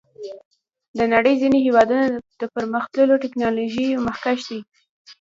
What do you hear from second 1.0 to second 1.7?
نړۍ ځینې